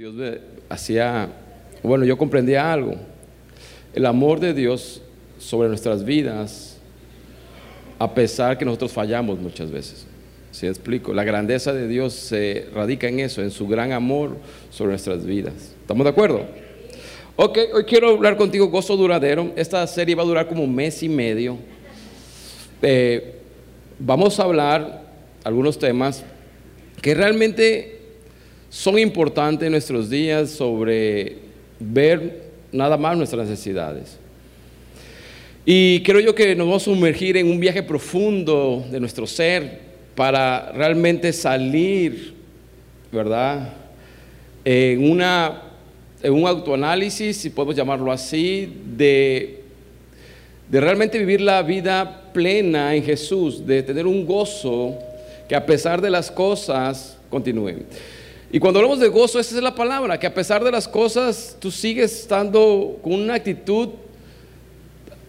[0.00, 0.14] Dios
[0.70, 1.28] hacía,
[1.82, 2.94] bueno, yo comprendía algo.
[3.92, 5.02] El amor de Dios
[5.38, 6.78] sobre nuestras vidas,
[7.98, 10.06] a pesar que nosotros fallamos muchas veces.
[10.52, 11.12] ¿Sí explico?
[11.12, 14.38] La grandeza de Dios se radica en eso, en su gran amor
[14.70, 15.74] sobre nuestras vidas.
[15.82, 16.46] ¿Estamos de acuerdo?
[17.36, 19.52] Ok, hoy quiero hablar contigo gozo duradero.
[19.54, 21.58] Esta serie va a durar como un mes y medio.
[22.80, 23.34] Eh,
[23.98, 25.02] vamos a hablar
[25.44, 26.24] algunos temas
[27.02, 27.99] que realmente
[28.70, 31.38] son importantes en nuestros días sobre
[31.80, 34.16] ver nada más nuestras necesidades.
[35.66, 39.80] Y creo yo que nos vamos a sumergir en un viaje profundo de nuestro ser
[40.14, 42.32] para realmente salir,
[43.12, 43.74] ¿verdad?
[44.64, 45.62] En, una,
[46.22, 49.62] en un autoanálisis, si podemos llamarlo así, de,
[50.70, 54.96] de realmente vivir la vida plena en Jesús, de tener un gozo
[55.48, 57.84] que a pesar de las cosas continúen.
[58.52, 61.56] Y cuando hablamos de gozo, esa es la palabra, que a pesar de las cosas
[61.60, 63.90] tú sigues estando con una actitud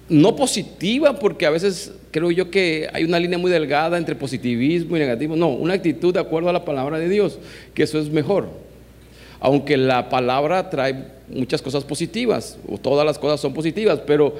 [0.10, 4.98] no positiva, porque a veces creo yo que hay una línea muy delgada entre positivismo
[4.98, 5.36] y negativo.
[5.36, 7.38] No, una actitud de acuerdo a la palabra de Dios,
[7.74, 8.50] que eso es mejor.
[9.40, 14.36] Aunque la palabra trae muchas cosas positivas, o todas las cosas son positivas, pero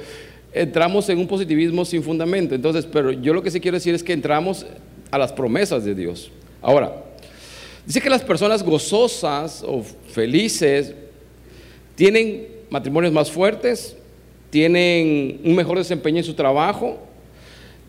[0.52, 2.54] entramos en un positivismo sin fundamento.
[2.54, 4.66] Entonces, pero yo lo que sí quiero decir es que entramos
[5.10, 6.30] a las promesas de Dios.
[6.60, 7.11] Ahora,
[7.84, 10.94] Dice que las personas gozosas o felices
[11.96, 13.96] tienen matrimonios más fuertes,
[14.50, 16.98] tienen un mejor desempeño en su trabajo,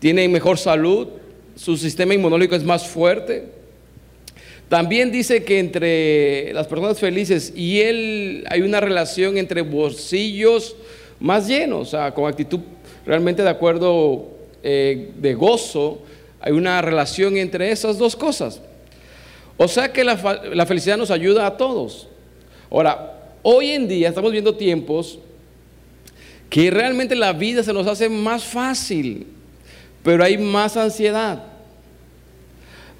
[0.00, 1.08] tienen mejor salud,
[1.54, 3.44] su sistema inmunológico es más fuerte.
[4.68, 10.74] También dice que entre las personas felices y él hay una relación entre bolsillos
[11.20, 12.60] más llenos, o sea, con actitud
[13.06, 14.28] realmente de acuerdo
[14.62, 16.00] eh, de gozo,
[16.40, 18.60] hay una relación entre esas dos cosas.
[19.56, 20.16] O sea que la,
[20.66, 22.08] felicidad nos ayuda a todos.
[22.70, 25.18] Ahora, hoy en día estamos viendo tiempos
[26.50, 29.26] que realmente la vida se nos hace más fácil,
[30.02, 31.44] pero hay más ansiedad.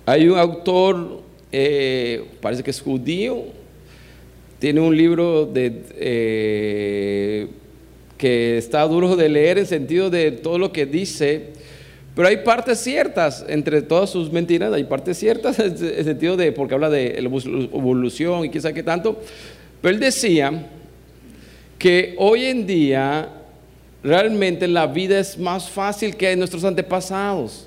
[0.06, 3.44] Hay un autor, eh, parece que es judío,
[4.58, 7.48] tiene un libro eh,
[8.16, 11.52] que está duro de leer en sentido de todo lo que dice,
[12.14, 16.52] pero hay partes ciertas, entre todas sus mentiras, hay partes ciertas en el sentido de,
[16.52, 19.20] porque habla de evolución y qué sabe qué tanto.
[19.82, 20.66] Pero él decía
[21.78, 23.28] que hoy en día
[24.02, 27.66] realmente la vida es más fácil que nuestros antepasados,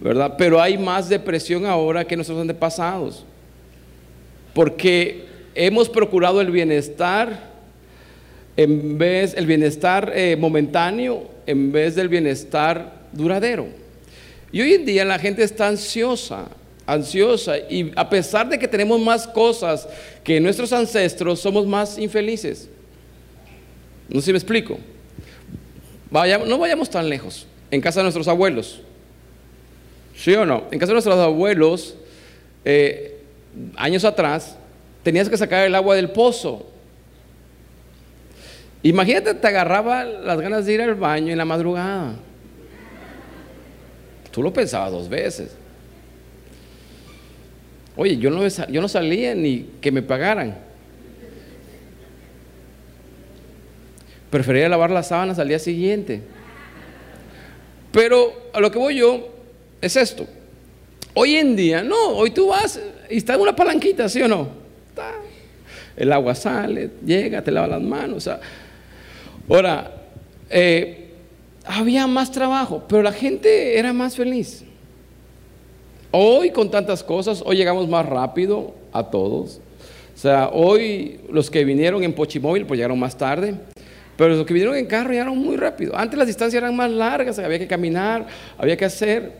[0.00, 0.34] ¿verdad?
[0.38, 3.24] Pero hay más depresión ahora que nuestros antepasados,
[4.54, 7.56] porque hemos procurado el bienestar
[8.56, 13.66] en vez el bienestar eh, momentáneo en vez del bienestar duradero.
[14.52, 16.48] Y hoy en día la gente está ansiosa,
[16.86, 19.88] ansiosa, y a pesar de que tenemos más cosas
[20.22, 22.68] que nuestros ancestros, somos más infelices.
[24.08, 24.78] No sé si me explico.
[26.10, 27.46] no vayamos tan lejos.
[27.70, 28.80] En casa de nuestros abuelos.
[30.16, 30.64] ¿Sí o no?
[30.70, 31.96] En casa de nuestros abuelos,
[32.64, 33.20] eh,
[33.76, 34.56] años atrás,
[35.02, 36.66] tenías que sacar el agua del pozo.
[38.82, 42.14] Imagínate, te agarraba las ganas de ir al baño en la madrugada.
[44.36, 45.48] Tú lo pensabas dos veces.
[47.96, 50.58] Oye, yo no, salía ni que me pagaran.
[54.28, 56.20] Prefería lavar las sábanas al día siguiente.
[57.90, 59.26] Pero a lo que voy yo
[59.80, 60.26] es esto.
[61.14, 64.50] Hoy en día, no, hoy tú vas y está en una palanquita, ¿sí o no?
[65.96, 68.28] El agua sale, llega, te lava las manos.
[69.48, 69.94] ahora,
[70.50, 71.05] eh,
[71.66, 74.64] había más trabajo, pero la gente era más feliz.
[76.12, 79.60] Hoy con tantas cosas, hoy llegamos más rápido a todos.
[80.14, 83.54] O sea, hoy los que vinieron en Pochimóvil pues llegaron más tarde,
[84.16, 85.94] pero los que vinieron en carro llegaron muy rápido.
[85.96, 89.32] Antes las distancias eran más largas, había que caminar, había que hacer,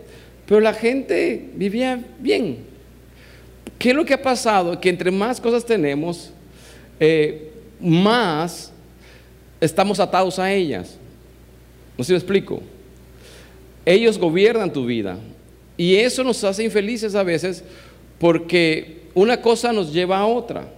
[0.47, 2.59] pero la gente vivía bien.
[3.79, 4.79] ¿Qué es lo que ha pasado?
[4.79, 6.33] Que entre más cosas tenemos,
[6.99, 8.73] eh, más
[9.61, 10.99] estamos atados a ellas.
[11.97, 12.63] No sé si me explico.
[13.85, 15.19] Ellos gobiernan tu vida.
[15.77, 17.63] Y eso nos hace infelices a veces
[18.19, 20.69] porque una cosa nos lleva a otra.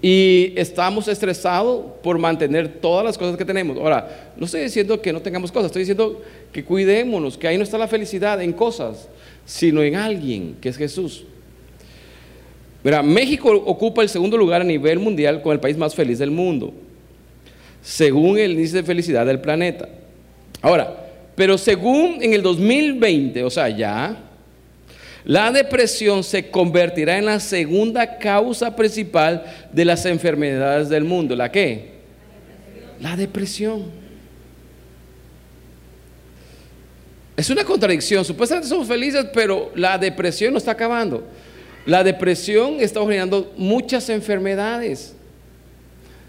[0.00, 3.76] Y estamos estresados por mantener todas las cosas que tenemos.
[3.78, 7.64] Ahora, no estoy diciendo que no tengamos cosas, estoy diciendo que cuidémonos, que ahí no
[7.64, 9.08] está la felicidad en cosas,
[9.44, 11.24] sino en alguien, que es Jesús.
[12.84, 16.30] Mira, México ocupa el segundo lugar a nivel mundial como el país más feliz del
[16.30, 16.72] mundo
[17.88, 19.88] según el índice de felicidad del planeta.
[20.60, 24.24] Ahora, pero según en el 2020, o sea, ya,
[25.24, 31.34] La depresión se convertirá en la segunda causa principal de las enfermedades del mundo.
[31.34, 31.90] ¿La qué?
[33.00, 33.90] La depresión.
[37.36, 38.24] Es una contradicción.
[38.24, 41.26] Supuestamente somos felices, pero la depresión nos está acabando.
[41.84, 45.14] La depresión está generando muchas enfermedades.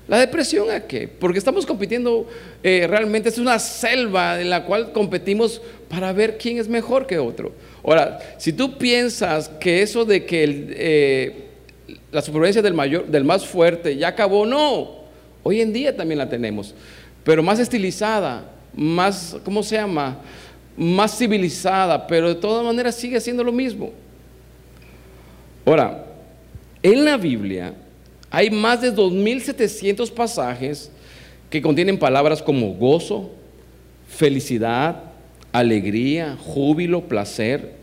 [0.09, 1.07] ¿La depresión a qué?
[1.07, 2.27] Porque estamos compitiendo,
[2.63, 7.19] eh, realmente es una selva en la cual competimos para ver quién es mejor que
[7.19, 7.53] otro.
[7.83, 11.45] Ahora, si tú piensas que eso de que eh,
[12.11, 14.97] la supervivencia del, mayor, del más fuerte ya acabó, no.
[15.43, 16.73] Hoy en día también la tenemos,
[17.23, 20.21] pero más estilizada, más, ¿cómo se llama?
[20.75, 23.91] Más civilizada, pero de todas maneras sigue siendo lo mismo.
[25.67, 26.03] Ahora,
[26.81, 27.75] en la Biblia,
[28.31, 30.91] hay más de 2.700 pasajes
[31.49, 33.31] que contienen palabras como gozo,
[34.07, 35.03] felicidad,
[35.51, 37.73] alegría, júbilo, placer,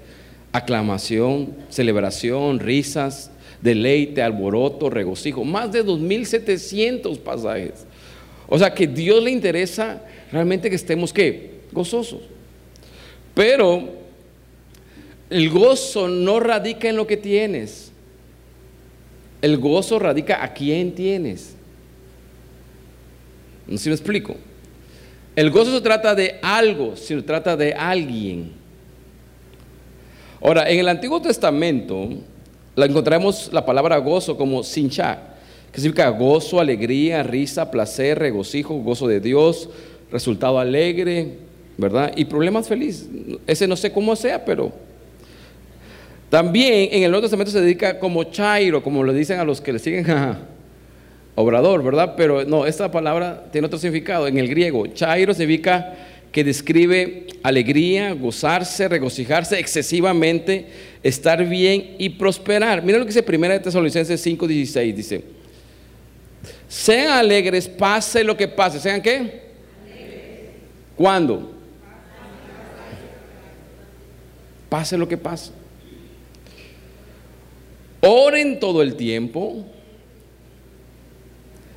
[0.52, 5.44] aclamación, celebración, risas, deleite, alboroto, regocijo.
[5.44, 7.86] Más de 2.700 pasajes.
[8.48, 11.50] O sea que Dios le interesa realmente que estemos ¿qué?
[11.72, 12.20] gozosos.
[13.34, 13.88] Pero
[15.28, 17.90] el gozo no radica en lo que tienes.
[19.46, 21.54] El gozo radica a quién tienes.
[23.68, 24.34] No sé si me explico.
[25.36, 28.50] El gozo se trata de algo, se trata de alguien.
[30.42, 32.08] Ahora, en el Antiguo Testamento
[32.74, 35.20] la encontramos la palabra gozo como sincha,
[35.70, 39.68] que significa gozo, alegría, risa, placer, regocijo, gozo de Dios,
[40.10, 41.38] resultado alegre,
[41.78, 42.12] ¿verdad?
[42.16, 43.08] Y problemas felices.
[43.46, 44.72] Ese no sé cómo sea, pero
[46.28, 49.72] también en el Nuevo Testamento se dedica como chairo, como le dicen a los que
[49.72, 50.06] le siguen
[51.36, 52.14] obrador, ¿verdad?
[52.16, 54.26] Pero no, esta palabra tiene otro significado.
[54.26, 55.94] En el griego, chairo significa
[56.32, 60.66] que describe alegría, gozarse, regocijarse excesivamente,
[61.02, 62.82] estar bien y prosperar.
[62.82, 65.24] Mira lo que dice 1 Tesalonicenses 5:16, dice,
[66.68, 69.46] sean alegres, pase lo que pase, ¿sean qué?
[70.96, 71.52] ¿Cuándo?
[74.68, 75.52] Pase lo que pase.
[78.06, 79.64] Oren todo el tiempo.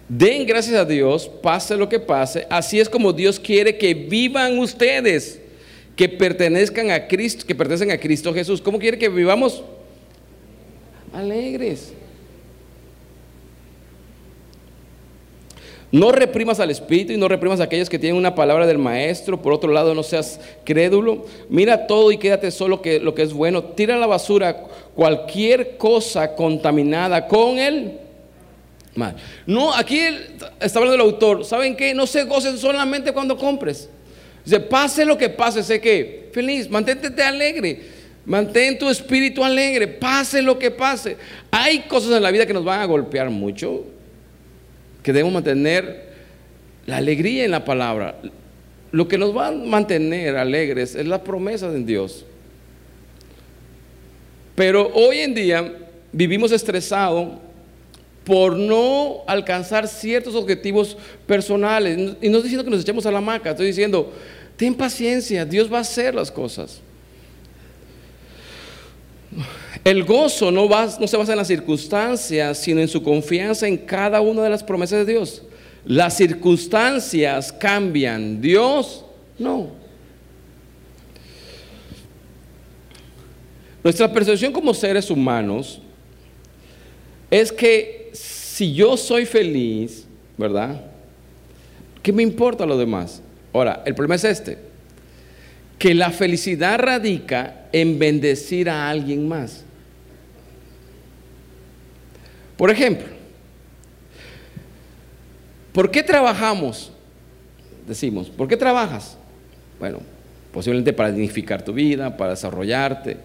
[0.08, 2.46] Den gracias a Dios, pase lo que pase.
[2.50, 5.40] Así es como Dios quiere que vivan ustedes,
[5.96, 8.62] que pertenezcan a Cristo, que pertenecen a Cristo Jesús.
[8.62, 9.64] ¿Cómo quiere que vivamos?
[11.14, 11.94] Alegres.
[15.92, 19.42] No reprimas al espíritu y no reprimas a aquellos que tienen una palabra del maestro.
[19.42, 21.26] Por otro lado, no seas crédulo.
[21.50, 23.64] Mira todo y quédate solo que lo que es bueno.
[23.64, 24.56] Tira a la basura
[24.94, 27.98] cualquier cosa contaminada con él.
[28.96, 29.16] mal.
[29.48, 30.00] No, aquí
[30.60, 31.44] está hablando el autor.
[31.44, 31.94] ¿Saben qué?
[31.96, 33.90] No se gocen solamente cuando compres.
[34.46, 38.00] Dice, pase lo que pase, sé que feliz, mantente alegre.
[38.26, 41.18] Mantén tu espíritu alegre, pase lo que pase.
[41.50, 43.86] Hay cosas en la vida que nos van a golpear mucho,
[45.10, 46.04] que debemos mantener
[46.86, 48.20] la alegría en la palabra.
[48.92, 52.28] Lo que nos va a mantener alegres es la promesa de Dios.
[54.54, 55.74] Pero hoy en día
[56.12, 57.40] vivimos estresados
[58.24, 60.96] por no alcanzar ciertos objetivos
[61.26, 61.98] personales.
[62.22, 64.14] Y no estoy diciendo que nos echemos a la maca, estoy diciendo,
[64.58, 66.82] ten paciencia, Dios va a hacer las cosas.
[69.84, 70.68] El gozo no,
[71.08, 75.06] se basa en las circunstancias, sino en su confianza en cada una de las promesas
[75.06, 75.42] de Dios.
[75.86, 79.06] Las circunstancias cambian, Dios
[79.38, 79.70] no.
[83.84, 85.82] Nuestra percepción como seres humanos
[87.32, 90.06] es que si yo soy feliz,
[90.38, 90.82] ¿verdad?
[92.04, 93.22] ¿Qué me importa lo demás?
[93.54, 94.58] Ahora, el problema es este,
[95.78, 99.64] que la felicidad radica en bendecir a alguien más.
[102.60, 103.08] Por ejemplo,
[105.72, 106.92] ¿por qué trabajamos?
[107.88, 109.18] Decimos, ¿por qué trabajas?
[109.80, 110.00] Bueno,
[110.52, 113.16] posiblemente para dignificar tu vida, para desarrollarte.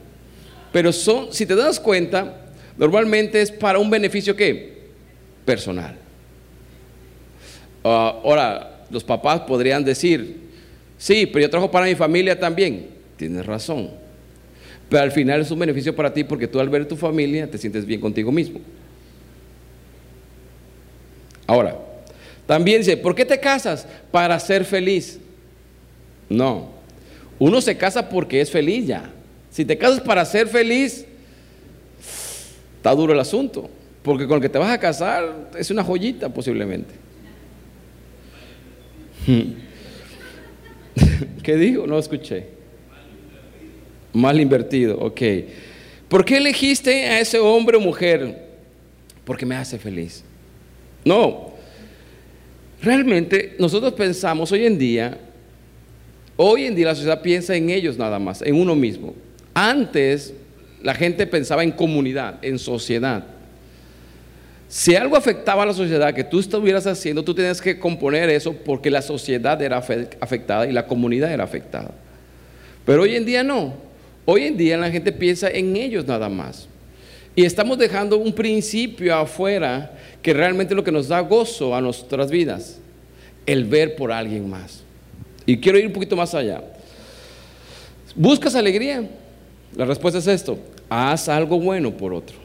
[0.73, 2.45] Pero son, si te das cuenta,
[2.79, 4.85] normalmente es para un beneficio que
[5.45, 5.97] personal.
[7.83, 10.43] Ah, ahora, los papás podrían decir,
[10.97, 12.87] sí, pero yo trabajo para mi familia también.
[13.17, 13.91] Tienes razón.
[14.89, 17.59] Pero al final es un beneficio para ti porque tú al ver tu familia te
[17.59, 18.61] sientes bien contigo mismo.
[21.47, 21.77] Ahora,
[22.47, 23.87] también dice, ¿por qué te casas?
[24.11, 25.19] Para ser feliz.
[26.29, 26.71] No,
[27.39, 29.11] uno se casa porque es feliz ya.
[29.51, 31.05] Si te casas para ser feliz,
[32.77, 33.71] está duro el asunto,
[34.03, 36.95] porque con el que te vas a casar es una joyita posiblemente.
[41.43, 41.87] ¿Qué digo?
[41.87, 42.47] No escuché.
[44.13, 45.21] Mal invertido, ok.
[46.09, 48.45] ¿Por qué elegiste a ese hombre o mujer?
[49.25, 50.25] Porque me hace feliz.
[51.05, 51.53] No.
[52.83, 55.19] Realmente nosotros pensamos hoy en día,
[56.37, 59.15] hoy en día la sociedad piensa en ellos nada más, en uno mismo.
[59.55, 60.35] Antes
[60.83, 63.25] la gente pensaba en comunidad, en sociedad.
[64.69, 68.53] Si algo afectaba a la sociedad que tú estuvieras haciendo, tú tenías que componer eso
[68.53, 71.93] porque la sociedad era afectada y la comunidad era afectada.
[72.85, 73.75] Pero hoy en día no.
[74.25, 76.69] Hoy en día la gente piensa en ellos nada más.
[77.37, 81.81] Y estamos dejando un principio afuera que realmente es lo que nos da gozo a
[81.81, 82.79] nuestras vidas,
[83.45, 84.83] el ver por alguien más.
[85.45, 86.63] Y quiero ir un poquito más allá.
[88.15, 89.09] ¿Buscas alegría?
[89.77, 92.37] La respuesta es esto, haz algo bueno por otro.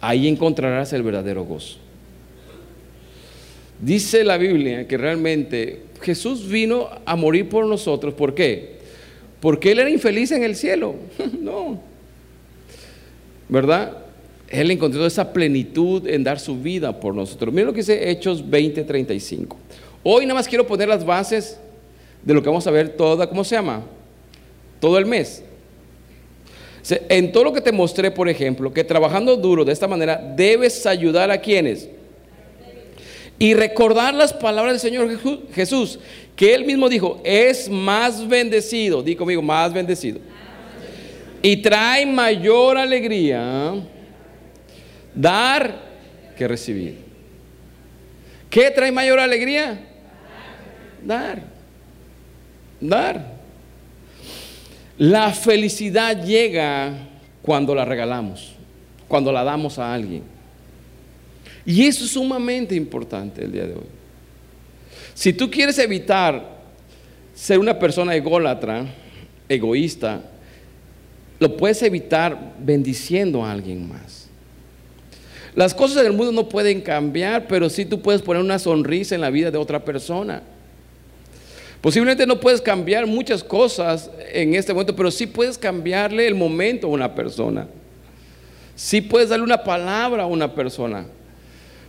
[0.00, 1.78] Ahí encontrarás el verdadero gozo.
[3.80, 8.12] Dice la Biblia que realmente Jesús vino a morir por nosotros.
[8.14, 8.80] ¿Por qué?
[9.40, 10.94] Porque Él era infeliz en el cielo.
[11.40, 11.91] no.
[13.48, 13.98] ¿Verdad?
[14.52, 17.52] Él encontró esa plenitud en dar su vida por nosotros.
[17.52, 19.56] Miren lo que dice Hechos 20:35.
[20.02, 21.58] Hoy nada más quiero poner las bases
[22.22, 23.82] de lo que vamos a ver toda, ¿cómo se llama?
[24.78, 25.42] Todo el mes.
[27.08, 30.84] En todo lo que te mostré, por ejemplo, que trabajando duro de esta manera debes
[30.84, 31.88] ayudar a quienes.
[33.38, 35.18] Y recordar las palabras del Señor
[35.54, 35.98] Jesús,
[36.36, 40.18] que Él mismo dijo, es más bendecido, di conmigo, más bendecido
[41.42, 43.74] y trae mayor alegría
[45.14, 45.74] dar
[46.36, 46.98] que recibir.
[48.48, 49.80] ¿Qué trae mayor alegría?
[51.04, 51.42] Dar.
[52.80, 53.32] Dar.
[54.98, 56.92] La felicidad llega
[57.40, 58.52] cuando la regalamos,
[59.08, 60.22] cuando la damos a alguien.
[61.64, 63.86] Y eso es sumamente importante el día de hoy.
[65.14, 66.60] Si tú quieres evitar
[67.34, 68.86] ser una persona ególatra,
[69.48, 70.22] egoísta,
[71.42, 74.28] lo puedes evitar bendiciendo a alguien más.
[75.56, 79.20] Las cosas del mundo no pueden cambiar, pero sí tú puedes poner una sonrisa en
[79.20, 80.40] la vida de otra persona.
[81.80, 86.86] Posiblemente no puedes cambiar muchas cosas en este momento, pero sí puedes cambiarle el momento
[86.86, 87.66] a una persona.
[88.76, 91.06] Sí puedes darle una palabra a una persona.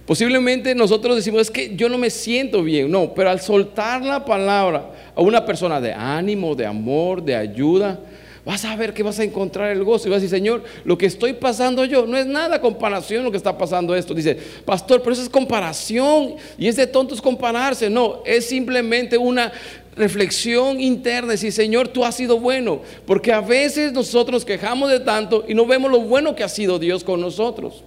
[0.07, 2.89] Posiblemente nosotros decimos, es que yo no me siento bien.
[2.89, 7.99] No, pero al soltar la palabra a una persona de ánimo, de amor, de ayuda,
[8.45, 10.97] vas a ver que vas a encontrar el gozo y vas a decir, Señor, lo
[10.97, 14.13] que estoy pasando yo no es nada comparación lo que está pasando esto.
[14.13, 17.89] Dice, pastor, pero eso es comparación y es de tontos compararse.
[17.89, 19.51] No, es simplemente una
[19.95, 24.99] reflexión interna, decir, Señor, tú has sido bueno, porque a veces nosotros nos quejamos de
[24.99, 27.83] tanto y no vemos lo bueno que ha sido Dios con nosotros.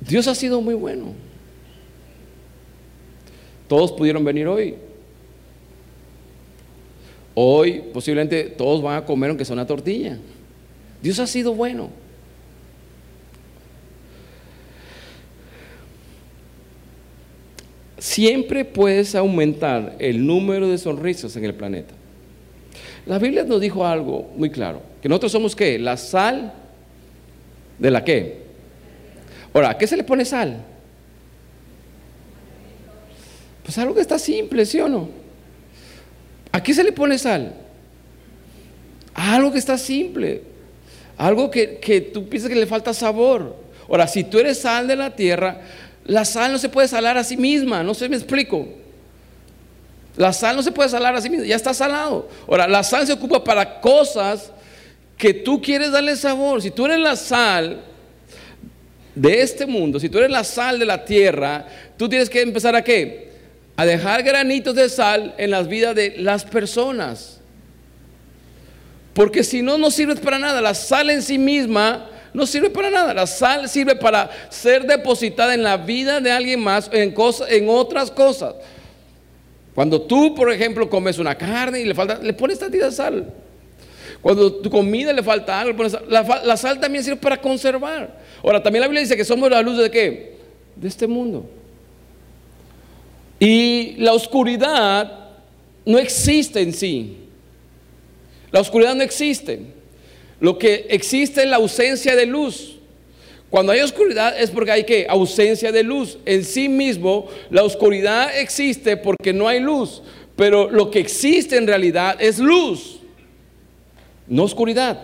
[0.00, 1.14] Dios ha sido muy bueno.
[3.68, 4.76] Todos pudieron venir hoy.
[7.38, 10.16] Hoy posiblemente todos van a comer aunque sea una tortilla.
[11.02, 11.90] Dios ha sido bueno.
[17.98, 21.92] Siempre puedes aumentar el número de sonrisas en el planeta.
[23.04, 25.78] La Biblia nos dijo algo muy claro, que nosotros somos qué?
[25.78, 26.54] La sal
[27.78, 28.44] de la qué?
[29.52, 30.64] Ahora, ¿a qué se le pone sal?
[33.62, 35.25] Pues algo que está simple, ¿sí o no?
[36.56, 37.52] ¿A qué se le pone sal?
[39.12, 40.42] algo que está simple.
[41.18, 43.56] Algo que, que tú piensas que le falta sabor.
[43.90, 45.60] Ahora, si tú eres sal de la tierra,
[46.06, 47.82] la sal no se puede salar a sí misma.
[47.82, 48.66] No sé, me explico.
[50.16, 52.26] La sal no se puede salar a sí misma, ya está salado.
[52.48, 54.50] Ahora, la sal se ocupa para cosas
[55.18, 56.62] que tú quieres darle sabor.
[56.62, 57.82] Si tú eres la sal
[59.14, 61.66] de este mundo, si tú eres la sal de la tierra,
[61.98, 63.25] tú tienes que empezar a qué?
[63.76, 67.40] A dejar granitos de sal en las vidas de las personas.
[69.12, 70.60] Porque si no, no sirve para nada.
[70.60, 73.14] La sal en sí misma no sirve para nada.
[73.14, 77.14] La sal sirve para ser depositada en la vida de alguien más, en,
[77.48, 78.54] en otras cosas.
[79.74, 83.32] Cuando tú, por ejemplo, comes una carne y le falta, le pones tantita sal.
[84.22, 88.18] Cuando tu comida le falta algo, la, la sal también sirve para conservar.
[88.42, 90.36] Ahora, también la Biblia dice que somos la luz de qué?
[90.74, 91.48] De este mundo.
[93.38, 95.30] Y la oscuridad
[95.84, 97.16] no existe en sí.
[98.50, 99.60] La oscuridad no existe.
[100.40, 102.76] Lo que existe es la ausencia de luz.
[103.50, 106.18] Cuando hay oscuridad es porque hay que ausencia de luz.
[106.24, 110.02] En sí mismo la oscuridad existe porque no hay luz,
[110.34, 113.00] pero lo que existe en realidad es luz,
[114.26, 115.00] no oscuridad.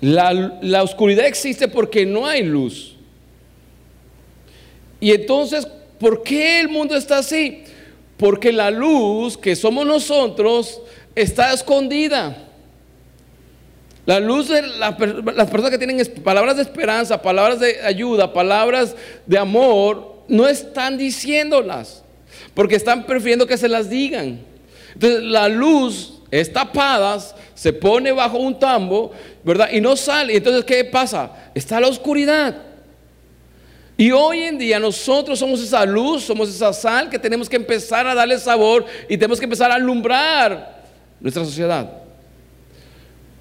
[0.00, 2.96] La, la oscuridad existe porque no hay luz.
[5.00, 5.66] Y entonces
[5.98, 7.64] ¿Por qué el mundo está así?
[8.16, 10.80] Porque la luz que somos nosotros
[11.14, 12.36] está escondida.
[14.04, 18.94] La luz de las personas que tienen palabras de esperanza, palabras de ayuda, palabras
[19.26, 22.04] de amor, no están diciéndolas,
[22.54, 24.40] porque están prefiriendo que se las digan.
[24.94, 27.18] Entonces la luz es tapada,
[27.54, 29.12] se pone bajo un tambo,
[29.42, 29.70] ¿verdad?
[29.72, 30.36] Y no sale.
[30.36, 31.50] Entonces, ¿qué pasa?
[31.54, 32.56] Está la oscuridad.
[33.98, 38.06] Y hoy en día nosotros somos esa luz, somos esa sal que tenemos que empezar
[38.06, 40.84] a darle sabor y tenemos que empezar a alumbrar
[41.18, 41.90] nuestra sociedad.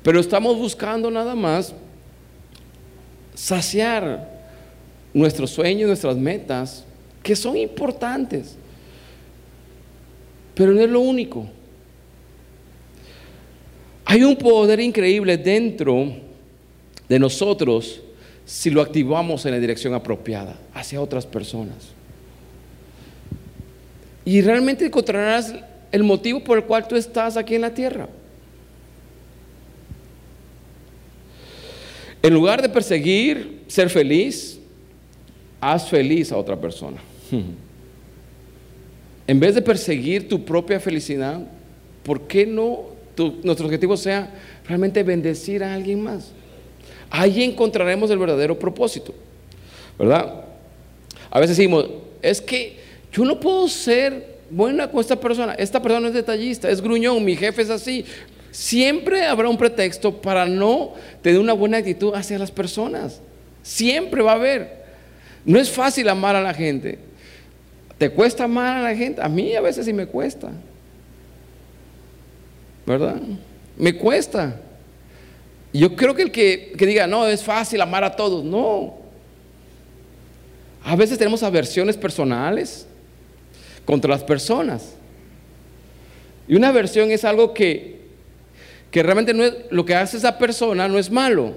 [0.01, 1.74] Pero estamos buscando nada más
[3.33, 4.29] saciar
[5.13, 6.85] nuestros sueños, nuestras metas,
[7.21, 8.55] que son importantes.
[10.53, 11.47] Pero no es lo único.
[14.05, 16.13] Hay un poder increíble dentro
[17.09, 18.01] de nosotros
[18.45, 21.75] si lo activamos en la dirección apropiada, hacia otras personas.
[24.23, 25.53] Y realmente encontrarás
[25.91, 28.07] el motivo por el cual tú estás aquí en la tierra.
[32.21, 34.59] En lugar de perseguir ser feliz,
[35.61, 36.97] haz feliz a otra persona.
[39.27, 41.41] En vez de perseguir tu propia felicidad,
[42.03, 42.89] ¿por qué no
[43.41, 44.31] nuestro objetivo sea
[44.67, 46.31] realmente bendecir a alguien más?
[47.09, 49.13] Ahí encontraremos el verdadero propósito,
[49.97, 50.43] ¿verdad?
[51.29, 51.88] A veces decimos,
[52.21, 52.79] es que
[53.12, 57.35] yo no puedo ser buena con esta persona, esta persona es detallista, es gruñón, mi
[57.35, 58.05] jefe es así,
[58.55, 63.19] Siempre habrá un pretexto para no tener una buena actitud hacia las personas.
[63.62, 64.85] Siempre va a haber.
[65.43, 66.97] No es fácil amar a la gente.
[67.97, 69.21] ¿Te cuesta amar a la gente?
[69.21, 70.53] A mí a veces sí me cuesta.
[72.85, 73.21] ¿Verdad?
[73.75, 74.62] Me cuesta.
[75.77, 78.96] Yo creo que el que, que diga, no, es fácil amar a todos, no.
[80.84, 82.88] A veces tenemos aversiones personales
[83.86, 84.94] contra las personas.
[86.48, 87.96] Y una aversión es algo que
[88.96, 91.51] que realmente no es, lo que hace esa persona no es malo.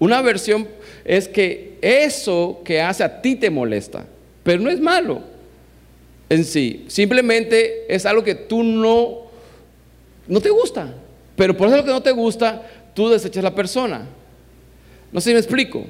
[0.00, 0.66] Una versión
[1.04, 4.04] es que eso que hace a ti te molesta,
[4.42, 5.22] pero no es malo
[6.28, 6.84] en sí.
[6.88, 9.30] Simplemente es algo que tú no,
[10.26, 10.92] no te gusta.
[11.36, 14.06] Pero por eso lo que no te gusta, tú desechas la persona.
[15.12, 15.84] No sé si me explico.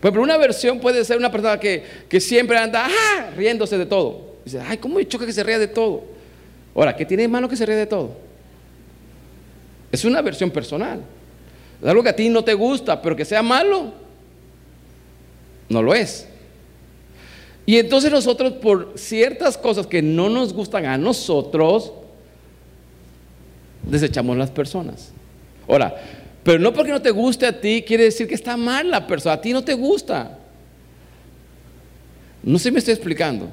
[0.00, 2.88] Pero una versión puede ser una persona que, que siempre anda
[3.36, 4.34] riéndose de todo.
[4.44, 6.04] Dice, ay, ¿cómo me choca que se ría de todo?
[6.74, 8.10] Ahora, ¿qué tiene de malo que se ríe de todo?
[9.90, 11.00] Es una versión personal.
[11.80, 13.92] Es algo que a ti no te gusta, pero que sea malo,
[15.68, 16.28] no lo es.
[17.66, 21.92] Y entonces nosotros por ciertas cosas que no nos gustan a nosotros,
[23.82, 25.12] desechamos las personas.
[25.66, 25.94] Ahora,
[26.44, 29.34] pero no porque no te guste a ti, quiere decir que está mal la persona,
[29.34, 30.38] a ti no te gusta.
[32.42, 33.48] No sé si me estoy explicando.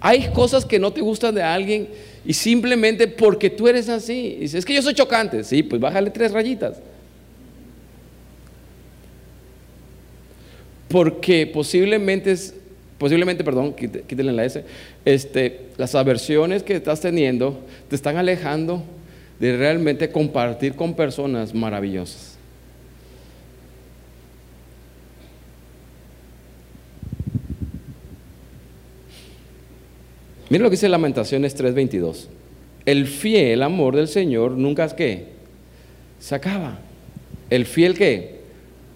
[0.00, 1.88] Hay cosas que no te gustan de alguien
[2.24, 4.38] y simplemente porque tú eres así.
[4.40, 5.44] Dices, es que yo soy chocante.
[5.44, 6.78] Sí, pues bájale tres rayitas.
[10.88, 12.34] Porque posiblemente,
[12.96, 14.64] posiblemente, perdón, quítenle la S,
[15.04, 18.82] este, las aversiones que estás teniendo te están alejando
[19.38, 22.36] de realmente compartir con personas maravillosas.
[30.48, 32.28] Mira lo que dice Lamentaciones 3:22.
[32.84, 35.24] El fiel amor del Señor nunca es que
[36.20, 36.78] se acaba.
[37.50, 38.36] El fiel que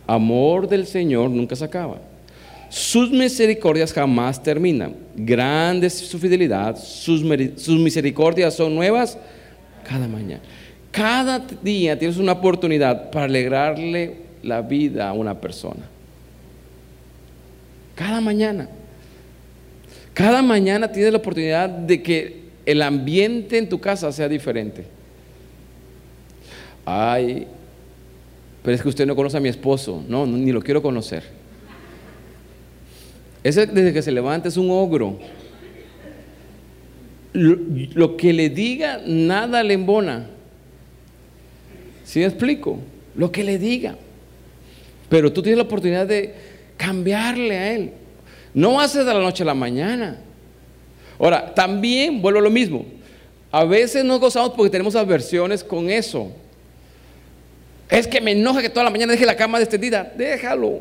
[0.07, 2.01] amor del Señor nunca se acaba.
[2.69, 4.95] Sus misericordias jamás terminan.
[5.17, 6.77] Grande es su fidelidad.
[6.77, 7.25] Sus,
[7.57, 9.19] sus misericordias son nuevas
[9.91, 10.41] cada mañana.
[10.93, 15.89] Cada día tienes una oportunidad para alegrarle la vida a una persona.
[17.97, 18.69] Cada mañana.
[20.15, 24.85] Cada mañana tienes la oportunidad de que el ambiente en tu casa sea diferente.
[26.85, 27.49] Ay,
[28.63, 30.05] pero es que usted no conoce a mi esposo.
[30.07, 31.25] No, ni lo quiero conocer.
[33.43, 35.19] Ese desde que se levanta es un ogro.
[37.33, 40.27] Lo, que le diga, nada le embona.
[42.05, 42.79] ¿Sí me explico?
[43.15, 43.97] Lo que le diga.
[45.09, 46.35] Pero tú tienes la oportunidad de
[46.77, 47.93] cambiarle a él.
[48.53, 50.19] No hace de la noche a la mañana.
[51.19, 52.85] Ahora, también vuelvo a lo mismo.
[53.53, 56.33] A veces nos gozamos porque tenemos aversiones con eso.
[57.89, 60.13] Es que me enoja que toda la mañana deje la cama extendida.
[60.17, 60.79] Déjalo.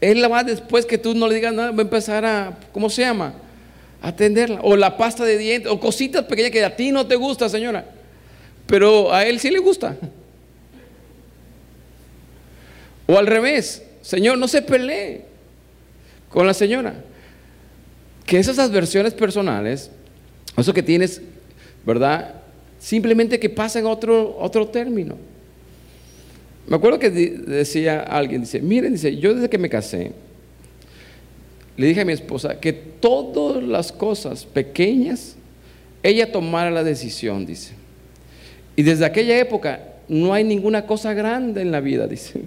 [0.00, 2.88] Él la va después que tú no le digas nada, va a empezar a, ¿cómo
[2.88, 3.34] se llama?
[4.02, 4.60] Atenderla.
[4.62, 7.86] O la pasta de dientes, o cositas pequeñas que a ti no te gusta, señora.
[8.66, 9.96] Pero a él sí le gusta.
[13.06, 15.24] O al revés, Señor, no se pelee
[16.28, 16.94] con la señora.
[18.26, 19.90] Que esas adversiones personales
[20.56, 21.20] Eso que tienes,
[21.84, 22.34] ¿verdad?
[22.78, 25.16] Simplemente que pasa en otro, otro término.
[26.66, 30.12] Me acuerdo que decía alguien, dice, miren, dice, yo desde que me casé,
[31.76, 35.36] le dije a mi esposa que todas las cosas pequeñas,
[36.02, 37.74] ella tomara la decisión, dice.
[38.76, 42.42] Y desde aquella época no hay ninguna cosa grande en la vida, dice.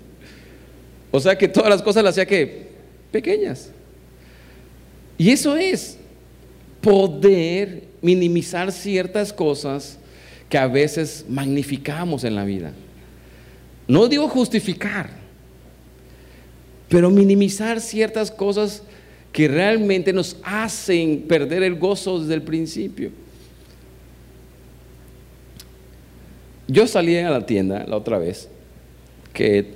[1.12, 2.68] O sea que todas las cosas las hacía que
[3.12, 3.72] pequeñas.
[5.18, 5.98] Y eso es
[6.82, 9.98] poder minimizar ciertas cosas
[10.50, 12.74] que a veces magnificamos en la vida.
[13.88, 15.10] No digo justificar,
[16.90, 18.84] pero minimizar ciertas cosas
[19.36, 23.12] que realmente nos hacen perder el gozo desde el principio.
[26.70, 28.48] Yo salí a la tienda la otra vez,
[29.34, 29.74] que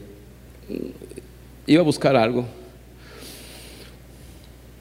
[1.68, 2.46] iba a buscar algo.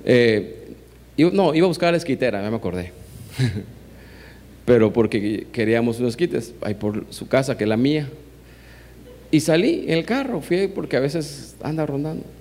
[0.04, 0.76] Eh,
[1.16, 2.92] no, iba a buscar la esquitera, ya me acordé.
[4.64, 8.08] Pero porque queríamos unos quites ahí por su casa, que es la mía.
[9.32, 12.37] Y salí en el carro, fui porque a veces anda rondando.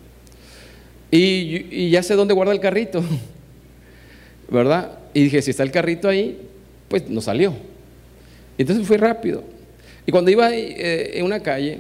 [1.10, 3.04] Y, ya sé dónde guarda el carrito,
[4.50, 5.00] ¿verdad?
[5.14, 6.38] Y dije, si está el carrito ahí,
[6.90, 7.54] pues no salió.
[8.58, 9.44] Entonces fui rápido.
[10.06, 11.80] Y cuando iba eh, en una calle,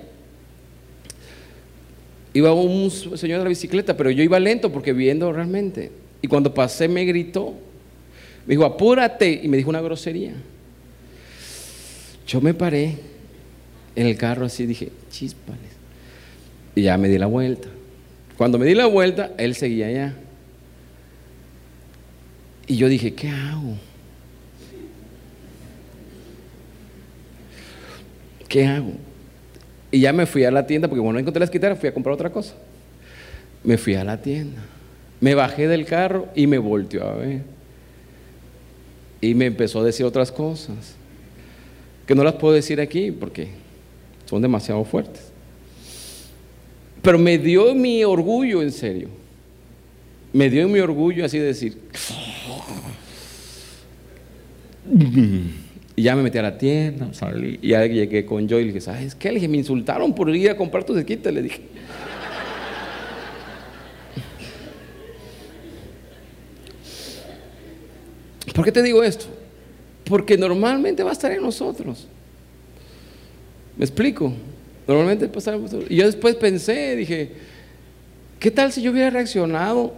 [2.33, 5.91] iba un señor de la bicicleta, pero yo iba lento porque viendo realmente.
[6.21, 7.53] Y cuando pasé me gritó,
[8.45, 10.33] me dijo, apúrate, y me dijo una grosería.
[12.27, 12.95] Yo me paré
[13.95, 15.71] en el carro así dije, chispales.
[16.75, 17.69] Y ya me di la vuelta.
[18.37, 20.13] Cuando me di la vuelta, él seguía allá.
[22.67, 23.77] Y yo dije, ¿qué hago?
[28.47, 28.91] ¿Qué hago?
[29.91, 31.93] Y ya me fui a la tienda, porque cuando no encontré la esquitera, fui a
[31.93, 32.53] comprar otra cosa.
[33.63, 34.61] Me fui a la tienda.
[35.19, 37.41] Me bajé del carro y me volteó a ver.
[39.19, 40.95] Y me empezó a decir otras cosas.
[42.05, 43.49] Que no las puedo decir aquí porque
[44.25, 45.26] son demasiado fuertes.
[47.07, 49.07] Pero me dio mi orgullo en serio.
[50.33, 51.77] Me dio mi orgullo así de decir.
[55.95, 58.73] Y ya me metí a la tienda, salí, y ya llegué con Joy y le
[58.73, 59.29] dije, ¿sabes qué?
[59.29, 61.61] Le dije, me insultaron por ir a comprar tus esquites, le dije.
[68.53, 69.27] ¿Por qué te digo esto?
[70.03, 72.05] Porque normalmente va a estar en nosotros.
[73.77, 74.33] ¿Me explico?
[74.87, 75.71] Normalmente pasamos.
[75.89, 77.31] Y yo después pensé, dije,
[78.39, 79.93] ¿qué tal si yo hubiera reaccionado?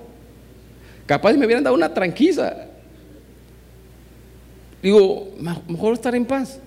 [1.06, 2.68] Capaz me hubieran dado una tranquila.
[4.82, 5.30] Digo,
[5.68, 6.60] mejor estar en paz.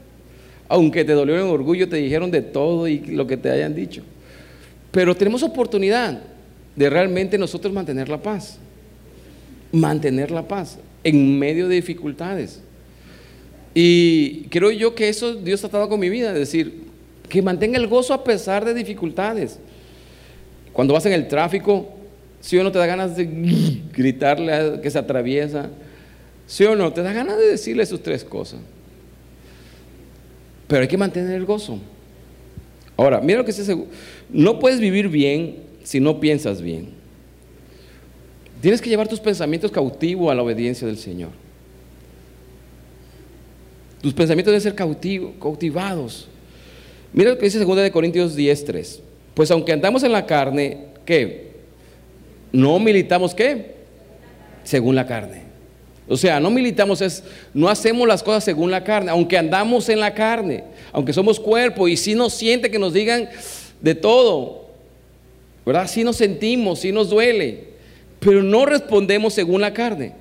[0.68, 4.02] Aunque te dolió en orgullo, te dijeron de todo y lo que te hayan dicho.
[4.90, 6.20] Pero tenemos oportunidad
[6.76, 8.58] de realmente nosotros mantener la paz.
[9.72, 12.60] Mantener la paz en medio de dificultades.
[13.74, 16.91] Y creo yo que eso Dios ha tratado con mi vida, es decir,
[17.28, 19.58] que mantenga el gozo a pesar de dificultades.
[20.72, 21.88] Cuando vas en el tráfico,
[22.40, 23.24] si ¿sí o no te da ganas de
[23.92, 25.70] gritarle a que se atraviesa,
[26.46, 28.60] si ¿Sí o no, te da ganas de decirle sus tres cosas.
[30.66, 31.78] Pero hay que mantener el gozo.
[32.96, 33.76] Ahora, mira lo que dice,
[34.28, 36.90] no puedes vivir bien si no piensas bien.
[38.60, 41.30] Tienes que llevar tus pensamientos cautivos a la obediencia del Señor.
[44.00, 46.28] Tus pensamientos deben ser cautivos, cautivados.
[47.12, 49.00] Mira lo que dice 2 Corintios 10:3.
[49.34, 51.52] Pues aunque andamos en la carne, ¿qué?
[52.52, 53.74] No militamos qué?
[54.64, 55.42] Según la carne.
[56.08, 57.22] O sea, no militamos es,
[57.54, 61.88] no hacemos las cosas según la carne, aunque andamos en la carne, aunque somos cuerpo
[61.88, 63.28] y si nos siente que nos digan
[63.80, 64.66] de todo,
[65.64, 65.86] ¿verdad?
[65.86, 67.68] Si nos sentimos, si nos duele,
[68.18, 70.12] pero no respondemos según la carne.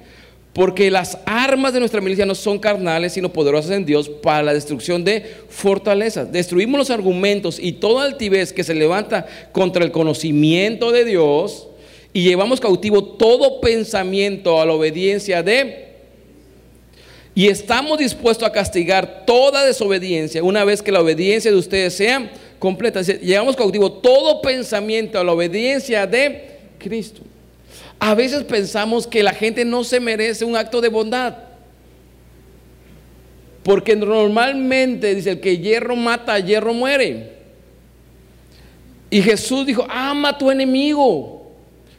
[0.54, 4.54] Porque las armas de nuestra milicia no son carnales, sino poderosas en Dios para la
[4.54, 6.30] destrucción de fortalezas.
[6.32, 11.68] Destruimos los argumentos y toda altivez que se levanta contra el conocimiento de Dios
[12.12, 15.90] y llevamos cautivo todo pensamiento a la obediencia de...
[17.34, 22.30] Y estamos dispuestos a castigar toda desobediencia una vez que la obediencia de ustedes sea
[22.60, 23.02] completa.
[23.02, 27.22] Llevamos cautivo todo pensamiento a la obediencia de Cristo.
[28.04, 31.38] A veces pensamos que la gente no se merece un acto de bondad.
[33.62, 37.34] Porque normalmente dice, el que hierro mata, hierro muere.
[39.12, 41.52] Y Jesús dijo, ama a tu enemigo.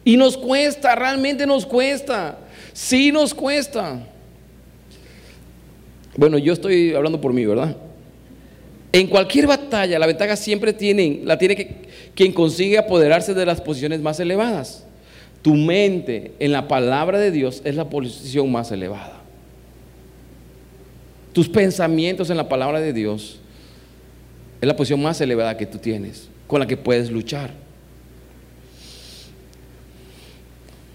[0.05, 2.37] Y nos cuesta, realmente nos cuesta.
[2.73, 4.05] Sí nos cuesta.
[6.17, 7.77] Bueno, yo estoy hablando por mí, ¿verdad?
[8.91, 11.77] En cualquier batalla, la ventaja siempre tiene, la tiene que,
[12.17, 14.85] quien consigue apoderarse de las posiciones más elevadas.
[15.43, 19.19] Tu mente en la palabra de Dios es la posición más elevada.
[21.33, 23.39] tus pensamientos en la palabra de Dios,
[24.61, 27.51] es la posición más elevada que tú tienes, con la que puedes luchar.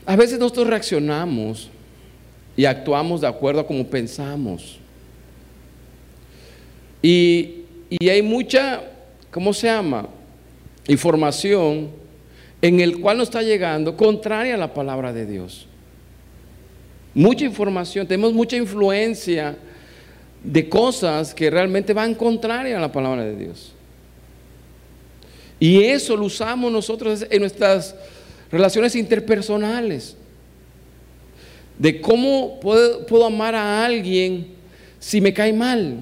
[0.05, 1.69] A veces nosotros reaccionamos
[2.55, 4.77] y actuamos de acuerdo a cómo pensamos.
[7.01, 8.83] Y, y hay mucha,
[9.31, 10.07] ¿cómo se llama?
[10.87, 11.89] Información
[12.61, 15.67] en el cual nos está llegando contraria a la palabra de Dios.
[17.13, 19.57] Mucha información, tenemos mucha influencia
[20.43, 23.73] de cosas que realmente van contraria a la palabra de Dios.
[25.59, 27.95] Y eso lo usamos nosotros en nuestras
[28.51, 30.15] relaciones interpersonales.
[31.77, 34.47] De cómo puedo, puedo amar a alguien
[34.99, 35.97] si me cae mal.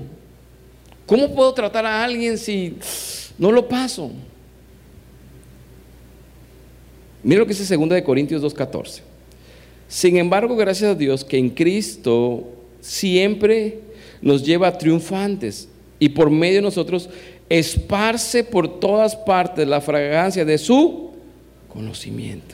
[1.06, 2.78] ¿Cómo puedo tratar a alguien si
[3.38, 4.12] no lo paso?
[7.26, 9.02] Mira lo que dice 2 de Corintios 2:14.
[9.88, 12.44] Sin embargo, gracias a Dios que en Cristo
[12.82, 13.80] siempre
[14.22, 17.10] nos lleva triunfantes y por medio de nosotros
[17.50, 21.14] esparce por todas partes la fragancia de su
[21.68, 22.54] conocimiento.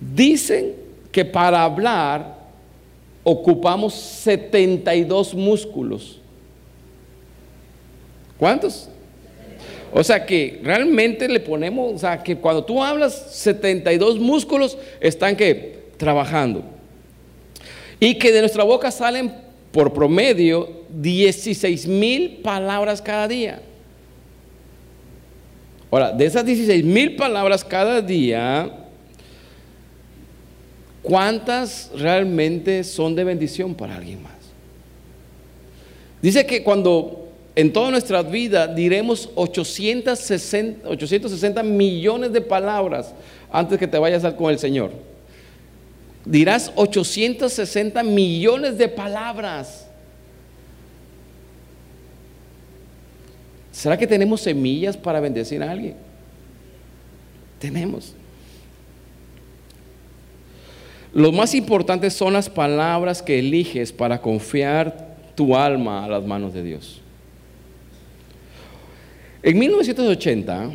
[0.00, 0.72] Dicen
[1.12, 2.38] que para hablar
[3.22, 6.18] ocupamos 72 músculos.
[8.38, 8.88] ¿Cuántos?
[9.96, 15.36] O sea que realmente le ponemos, o sea que cuando tú hablas, 72 músculos están
[15.36, 16.64] que trabajando.
[18.00, 19.32] Y que de nuestra boca salen
[19.70, 23.62] por promedio 16 mil palabras cada día.
[25.92, 28.68] Ahora, de esas 16 mil palabras cada día,
[31.02, 34.32] ¿cuántas realmente son de bendición para alguien más?
[36.20, 37.23] Dice que cuando
[37.56, 43.14] en toda nuestra vida diremos 860, 860 millones de palabras
[43.50, 44.90] antes que te vayas con el Señor.
[46.24, 49.86] Dirás 860 millones de palabras.
[53.70, 55.94] ¿Será que tenemos semillas para bendecir a alguien?
[57.60, 58.14] Tenemos.
[61.12, 66.52] Lo más importante son las palabras que eliges para confiar tu alma a las manos
[66.52, 67.03] de Dios.
[69.46, 70.70] En 1980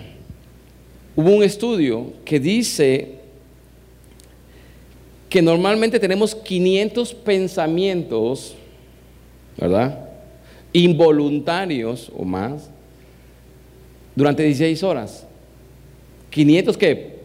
[1.16, 3.14] hubo un estudio que dice
[5.28, 8.54] que normalmente tenemos 500 pensamientos,
[9.58, 10.08] ¿verdad?
[10.72, 12.70] Involuntarios o más
[14.16, 15.26] durante 16 horas.
[16.30, 17.16] 500 qué?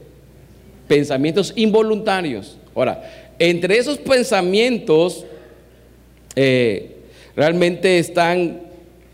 [0.88, 2.56] Pensamientos involuntarios.
[2.74, 5.26] Ahora, entre esos pensamientos
[6.36, 6.96] eh,
[7.36, 8.62] realmente están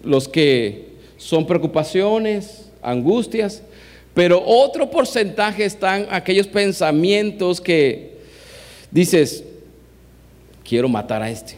[0.05, 0.90] los que
[1.21, 3.63] son preocupaciones, angustias,
[4.15, 8.17] pero otro porcentaje están aquellos pensamientos que
[8.91, 9.45] dices,
[10.65, 11.57] quiero matar a este.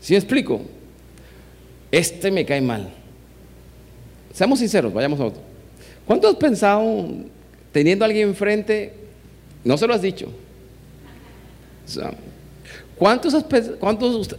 [0.00, 0.60] ¿Sí explico?
[1.92, 2.90] Este me cae mal.
[4.32, 5.40] Seamos sinceros, vayamos a otro.
[6.04, 7.08] ¿Cuánto has pensado
[7.70, 8.92] teniendo a alguien enfrente?
[9.62, 10.28] No se lo has dicho.
[12.98, 13.34] ¿Cuántos,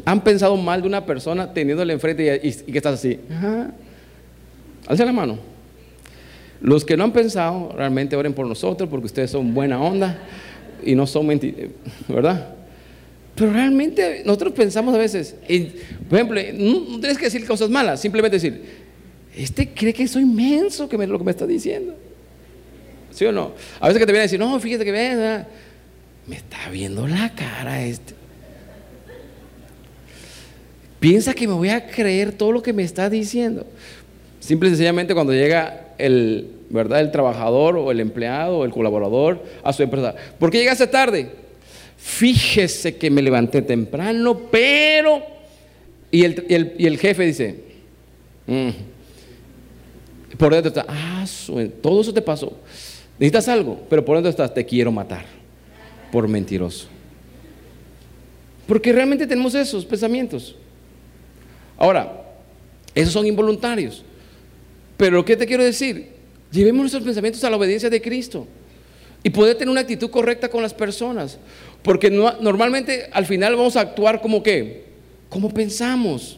[0.05, 3.19] han pensado mal de una persona teniéndole enfrente y, que estás así?
[4.87, 5.39] Alza la mano.
[6.61, 10.19] Los que no han pensado, realmente oren por nosotros porque ustedes son buena onda
[10.83, 11.69] y no son mentiras,
[12.07, 12.53] ¿verdad?
[13.35, 15.35] Pero realmente nosotros pensamos a veces,
[16.09, 18.61] por ejemplo, no, tienes que decir cosas malas, simplemente decir,
[19.37, 21.95] este cree que soy menso que lo que me está diciendo.
[23.11, 23.53] ¿Sí o no?
[23.79, 25.45] A veces que te viene a decir, no, fíjate que ve,
[26.27, 28.18] me está viendo la cara este.
[30.99, 33.65] Piensa que me voy a creer todo lo que me está diciendo.
[34.39, 37.01] Simple y sencillamente cuando llega el, ¿verdad?
[37.01, 40.15] el trabajador o el empleado o el colaborador a su empresa.
[40.37, 41.31] ¿Por qué llegaste tarde?
[41.97, 45.21] Fíjese que me levanté temprano, pero...
[46.11, 47.55] Y el, jefe dice,
[48.47, 48.69] mm".
[50.37, 51.23] por dentro está, ah,
[51.83, 52.51] todo eso te pasó.
[53.19, 55.25] Necesitas algo, pero por dentro estás, te quiero matar
[56.11, 56.87] por mentiroso.
[58.65, 60.55] Porque realmente tenemos esos pensamientos.
[61.79, 62.25] Ahora,
[62.93, 64.03] esos son involuntarios.
[64.97, 66.09] Pero ¿qué te quiero decir?
[66.51, 68.45] Llevemos nuestros pensamientos a la obediencia de Cristo
[69.23, 71.39] y poder tener una actitud correcta con las personas.
[71.81, 74.83] Porque normalmente al final vamos a actuar como que,
[75.29, 76.37] como pensamos.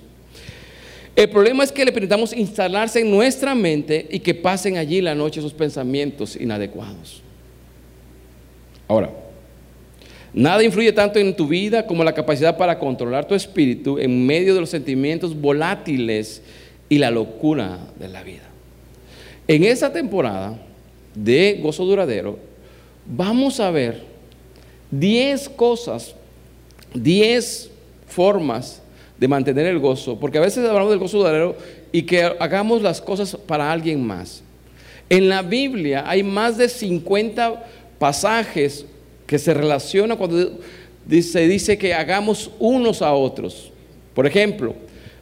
[1.15, 5.15] El problema es que le permitamos instalarse en nuestra mente y que pasen allí la
[5.15, 7.23] noche esos pensamientos inadecuados.
[8.87, 9.11] Ahora,
[10.33, 14.53] Nada influye tanto en tu vida como la capacidad para controlar tu espíritu en medio
[14.53, 16.41] de los sentimientos volátiles
[16.87, 18.43] y la locura de la vida.
[19.47, 20.57] En esta temporada
[21.13, 22.39] de Gozo Duradero
[23.05, 24.03] vamos a ver
[24.91, 26.15] 10 cosas
[26.93, 27.69] 10
[28.07, 28.81] formas
[29.17, 31.55] de mantener el gozo, porque a veces hablamos del gozo duradero
[31.91, 34.43] y que hagamos las cosas para alguien más.
[35.09, 37.65] En la Biblia hay más de 50
[37.99, 38.85] pasajes
[39.31, 40.59] que se relacionan cuando
[41.09, 43.71] se dice que hagamos unos a otros.
[44.13, 44.75] Por ejemplo,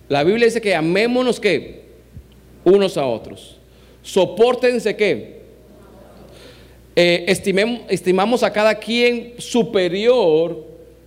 [0.08, 1.84] la Biblia dice que amémonos que
[2.64, 3.58] unos a otros.
[4.02, 5.42] Soportense que
[6.96, 10.66] eh, estimamos a cada quien superior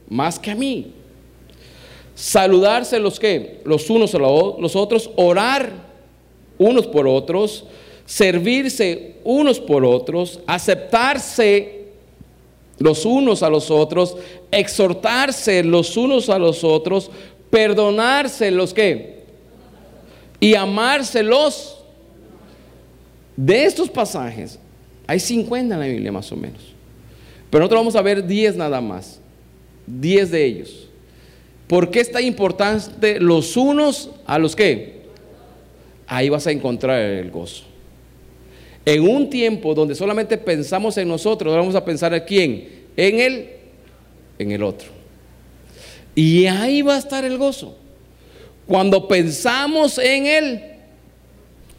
[0.08, 0.92] más que a mí.
[2.14, 5.72] Saludarse los que, los unos a los otros, orar
[6.56, 7.64] unos por otros,
[8.06, 11.81] servirse unos por otros, aceptarse
[12.78, 14.16] los unos a los otros,
[14.50, 17.11] exhortarse los unos a los otros,
[17.50, 19.22] perdonarse los que
[20.40, 21.78] y amarse los
[23.37, 24.58] de estos pasajes.
[25.06, 26.62] Hay 50 en la Biblia más o menos.
[27.50, 29.20] Pero nosotros vamos a ver 10 nada más.
[29.87, 30.88] 10 de ellos.
[31.66, 35.02] ¿Por qué es tan importante los unos a los que?
[36.06, 37.64] Ahí vas a encontrar el gozo.
[38.84, 43.50] En un tiempo donde solamente pensamos en nosotros, vamos a pensar en quién, en él,
[44.38, 44.88] en el otro.
[46.14, 47.76] Y ahí va a estar el gozo.
[48.66, 50.62] Cuando pensamos en él,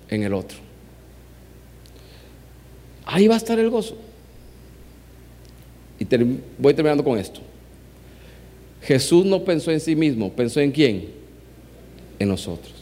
[0.09, 0.57] en el otro.
[3.05, 3.97] Ahí va a estar el gozo.
[5.99, 6.05] Y
[6.57, 7.41] voy terminando con esto.
[8.81, 11.09] Jesús no pensó en sí mismo, pensó en quién?
[12.19, 12.72] En nosotros.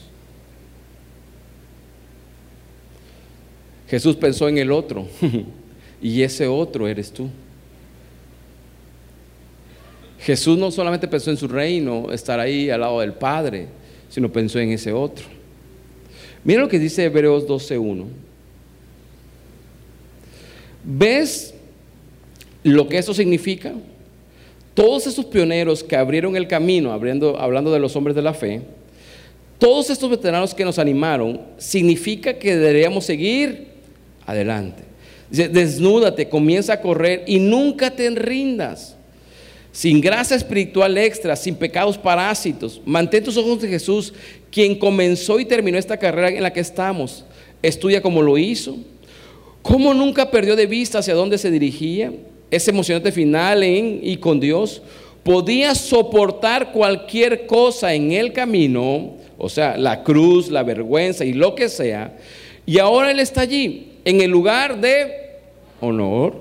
[3.92, 5.06] Jesús pensó en el otro
[6.02, 7.28] y ese otro eres tú.
[10.22, 13.68] Jesús no solamente pensó en su reino, estar ahí al lado del Padre,
[14.08, 15.26] sino pensó en ese otro.
[16.46, 18.06] Mira lo que dice Hebreos 12.1.
[20.86, 21.54] ¿Ves
[22.64, 23.74] lo que eso significa?
[24.74, 28.62] Todos esos pioneros que abrieron el camino, hablando de los hombres de la fe,
[29.60, 33.71] todos estos veteranos que nos animaron, significa que deberíamos seguir
[34.32, 34.84] adelante.
[35.30, 38.96] Dice, desnúdate, comienza a correr y nunca te rindas.
[39.72, 42.82] Sin grasa espiritual extra, sin pecados parásitos.
[42.86, 44.14] Mantén tus ojos de Jesús,
[44.52, 47.24] quien comenzó y terminó esta carrera en la que estamos.
[47.62, 48.78] Estudia como lo hizo.
[49.62, 52.12] Cómo nunca perdió de vista hacia dónde se dirigía
[52.52, 54.82] ese emocionante final en y con Dios,
[55.24, 61.56] podía soportar cualquier cosa en el camino, o sea, la cruz, la vergüenza y lo
[61.56, 62.18] que sea,
[62.66, 65.40] y ahora Él está allí, en el lugar de
[65.80, 66.36] honor,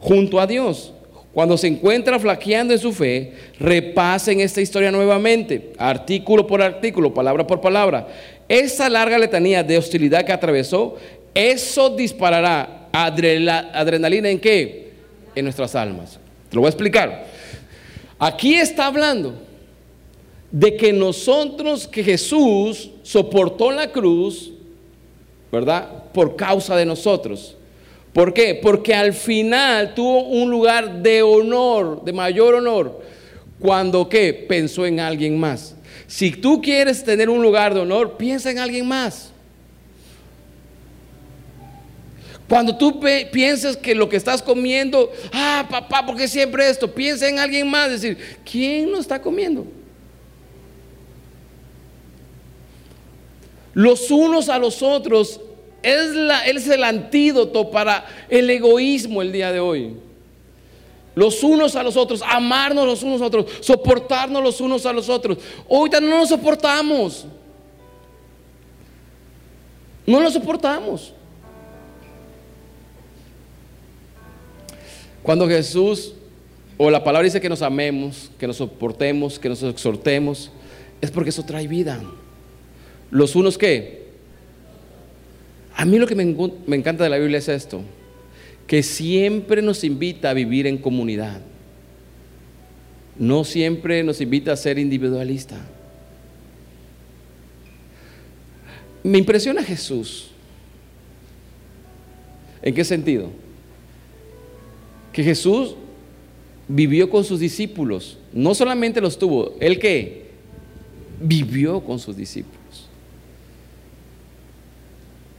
[0.00, 0.92] junto a Dios.
[1.32, 7.46] Cuando se encuentra flaqueando en su fe, repasen esta historia nuevamente, artículo por artículo, palabra
[7.46, 8.06] por palabra.
[8.48, 10.96] Esa larga letanía de hostilidad que atravesó,
[11.34, 14.82] eso disparará adrenalina en qué?
[15.34, 16.18] en nuestras almas.
[16.48, 17.26] Te lo voy a explicar.
[18.18, 19.34] Aquí está hablando
[20.50, 24.52] de que nosotros, que Jesús soportó la cruz,
[25.52, 25.86] ¿verdad?
[26.14, 27.54] Por causa de nosotros.
[28.14, 28.58] ¿Por qué?
[28.60, 33.00] Porque al final tuvo un lugar de honor, de mayor honor,
[33.60, 34.32] cuando ¿qué?
[34.32, 35.76] Pensó en alguien más.
[36.06, 39.30] Si tú quieres tener un lugar de honor, piensa en alguien más.
[42.48, 46.92] Cuando tú piensas que lo que estás comiendo, ah, papá, ¿por qué siempre esto?
[46.92, 49.66] Piensa en alguien más, decir, ¿quién lo está comiendo?
[53.74, 55.40] Los unos a los otros
[55.82, 59.96] es, el antídoto para el egoísmo el día de hoy.
[61.14, 64.92] Los unos a los otros, amarnos los unos a los otros, soportarnos los unos a
[64.92, 65.38] los otros.
[65.68, 67.26] Hoy no nos soportamos.
[70.06, 71.12] No nos soportamos.
[75.22, 76.14] Cuando Jesús
[76.76, 80.50] o la palabra dice que nos amemos, que nos soportemos, que nos exhortemos,
[81.00, 82.02] es porque eso trae vida.
[83.12, 84.02] Los unos que...
[85.76, 86.24] A mí lo que me,
[86.66, 87.82] me encanta de la Biblia es esto,
[88.66, 91.40] que siempre nos invita a vivir en comunidad.
[93.16, 95.56] No siempre nos invita a ser individualista.
[99.04, 100.30] Me impresiona Jesús.
[102.60, 103.30] ¿En qué sentido?
[105.12, 105.76] que Jesús
[106.66, 108.18] vivió con sus discípulos.
[108.32, 110.30] No solamente los tuvo, él que
[111.20, 112.61] vivió con sus discípulos.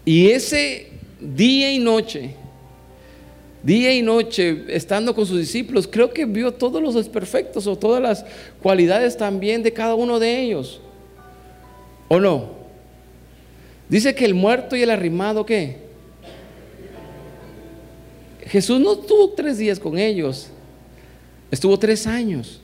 [0.05, 0.87] Y ese
[1.19, 2.35] día y noche,
[3.61, 8.01] día y noche, estando con sus discípulos, creo que vio todos los desperfectos o todas
[8.01, 8.25] las
[8.61, 10.81] cualidades también de cada uno de ellos.
[12.09, 12.49] ¿O no?
[13.87, 15.77] Dice que el muerto y el arrimado, ¿qué?
[18.47, 20.49] Jesús no estuvo tres días con ellos,
[21.49, 22.59] estuvo tres años.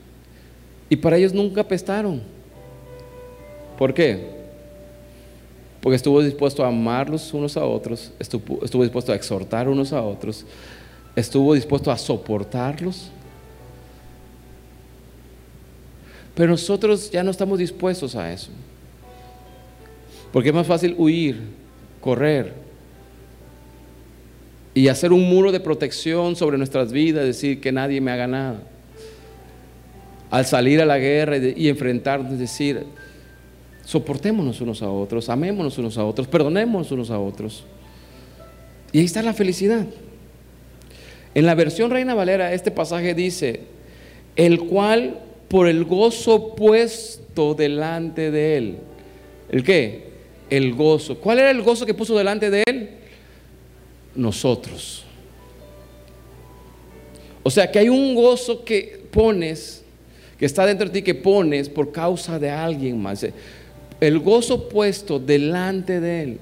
[0.90, 2.20] Y para ellos nunca pestaron.
[3.78, 4.39] ¿Por qué?
[5.80, 10.44] Porque estuvo dispuesto a amarlos unos a otros, estuvo, dispuesto a exhortar unos a otros,
[11.16, 13.10] estuvo dispuesto a soportarlos.
[16.34, 18.50] Pero nosotros ya no estamos dispuestos a eso.
[20.32, 21.40] Porque es más fácil huir,
[22.00, 22.54] correr
[24.74, 28.62] y hacer un muro de protección sobre nuestras vidas, decir que nadie me haga nada.
[30.30, 32.86] Al salir a la guerra y, enfrentarnos, decir,
[33.90, 37.64] soportémonos unos a otros, amémonos unos a otros, perdonémonos unos a otros.
[38.92, 39.84] Y ahí está la felicidad.
[41.34, 43.62] En la versión Reina Valera, este pasaje dice,
[44.36, 45.18] el cual
[45.48, 48.78] por el gozo puesto delante de él.
[49.50, 50.04] ¿El qué?
[50.50, 51.18] El gozo.
[51.18, 52.90] ¿Cuál era el gozo que puso delante de él?
[54.14, 55.02] Nosotros.
[57.42, 59.82] O sea que hay un gozo que pones,
[60.38, 63.26] que está dentro de ti, que pones por causa de alguien más.
[64.00, 66.40] El gozo puesto delante de él.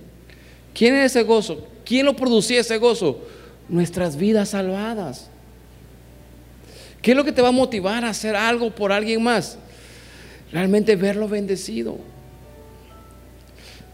[0.74, 1.66] ¿Quién es ese gozo?
[1.84, 3.20] ¿Quién lo producía ese gozo?
[3.68, 5.28] Nuestras vidas salvadas.
[7.02, 9.58] ¿Qué es lo que te va a motivar a hacer algo por alguien más?
[10.52, 11.98] Realmente verlo bendecido.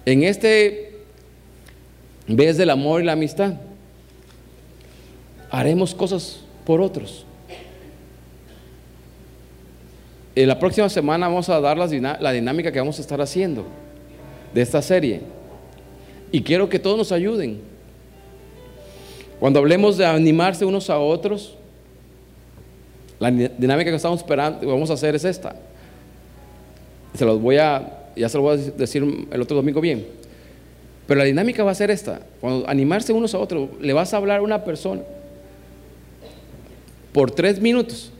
[0.05, 1.01] En este
[2.27, 3.55] vez del amor y la amistad,
[5.51, 7.25] haremos cosas por otros.
[10.37, 13.64] En la próxima semana vamos a dar la dinámica que vamos a estar haciendo
[14.53, 15.20] de esta serie.
[16.32, 17.61] Y quiero que todos nos ayuden.
[19.39, 21.57] Cuando hablemos de animarse unos a otros,
[23.20, 25.55] la dinámica que estamos esperando, vamos a hacer es esta.
[27.14, 30.07] Se los voy a, ya se lo voy a decir el otro domingo bien.
[31.07, 32.20] Pero la dinámica va a ser esta.
[32.41, 35.03] Cuando animarse unos a otros, le vas a hablar a una persona
[37.12, 38.11] por tres minutos.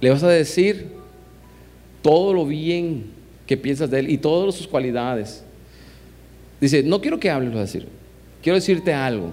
[0.00, 0.99] Le vas a decir
[2.02, 3.06] todo lo bien
[3.46, 5.42] que piensas de él y todas sus cualidades.
[6.60, 7.86] Dice, no quiero que hables, decir.
[8.42, 9.32] Quiero decirte algo.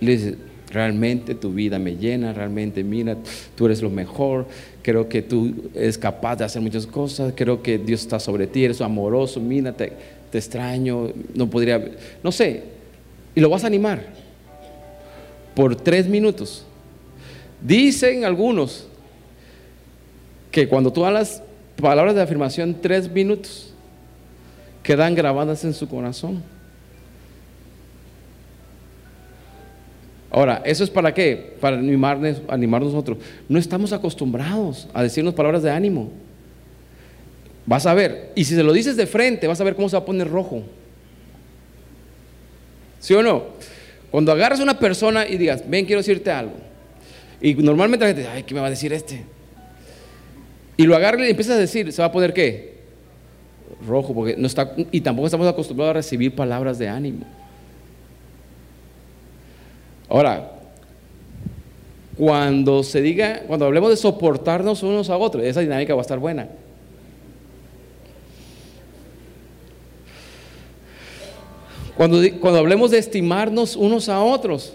[0.00, 0.36] le dice,
[0.70, 3.16] realmente tu vida me llena, realmente mira,
[3.56, 4.46] tú eres lo mejor,
[4.82, 8.64] creo que tú eres capaz de hacer muchas cosas, creo que Dios está sobre ti,
[8.64, 9.92] eres amoroso, mira, te,
[10.32, 11.90] extraño, no podría,
[12.22, 12.62] no sé,
[13.34, 14.00] y lo vas a animar
[15.54, 16.64] por tres minutos.
[17.60, 18.86] Dicen algunos
[20.52, 21.42] que cuando tú hablas
[21.80, 23.72] palabras de afirmación tres minutos,
[24.82, 26.42] quedan grabadas en su corazón.
[30.30, 31.56] Ahora, ¿eso es para qué?
[31.60, 33.18] Para animarnos, animar nosotros.
[33.48, 36.10] No estamos acostumbrados a decirnos palabras de ánimo.
[37.66, 39.96] Vas a ver, y si se lo dices de frente, vas a ver cómo se
[39.96, 40.62] va a poner rojo.
[43.00, 43.44] ¿Sí o no?
[44.10, 46.54] Cuando agarras a una persona y digas, ven, quiero decirte algo.
[47.40, 49.24] Y normalmente la gente dice, ay, ¿qué me va a decir este?
[50.80, 52.80] Y lo agarras y empiezas a decir, ¿se va a poner qué?
[53.86, 57.26] Rojo, porque no está, y tampoco estamos acostumbrados a recibir palabras de ánimo.
[60.08, 60.52] Ahora,
[62.16, 66.18] cuando se diga, cuando hablemos de soportarnos unos a otros, esa dinámica va a estar
[66.18, 66.48] buena.
[71.94, 74.72] Cuando, cuando hablemos de estimarnos unos a otros,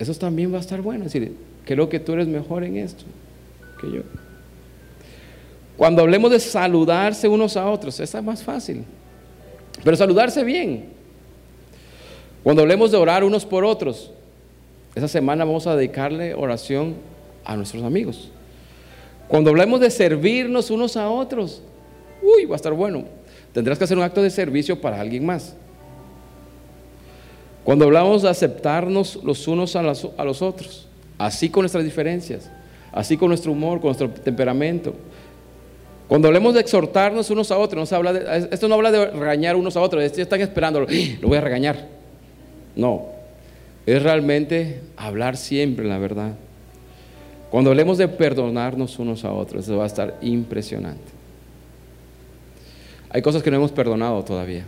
[0.00, 1.04] eso también va a estar bueno.
[1.04, 3.04] Es decir, creo que tú eres mejor en esto
[3.80, 4.25] que yo.
[5.76, 8.84] Cuando hablemos de saludarse unos a otros, esa es más fácil.
[9.84, 10.86] Pero saludarse bien.
[12.42, 14.10] Cuando hablemos de orar unos por otros,
[14.94, 16.94] esa semana vamos a dedicarle oración
[17.44, 18.30] a nuestros amigos.
[19.28, 21.62] Cuando hablemos de servirnos unos a otros,
[22.22, 23.04] uy, va a estar bueno.
[23.52, 25.54] Tendrás que hacer un acto de servicio para alguien más.
[27.64, 30.86] Cuando hablamos de aceptarnos los unos a, los otros,
[31.18, 32.48] así con nuestras diferencias,
[32.92, 34.94] así con nuestro humor, con nuestro temperamento.
[36.08, 39.56] Cuando hablemos de exhortarnos unos a otros, no habla de, esto no habla de regañar
[39.56, 41.88] unos a otros, están esperando, lo voy a regañar.
[42.76, 43.06] No,
[43.86, 46.34] es realmente hablar siempre la verdad.
[47.50, 51.16] Cuando hablemos de perdonarnos unos a otros, eso va a estar impresionante.
[53.10, 54.64] Hay cosas que no hemos perdonado todavía.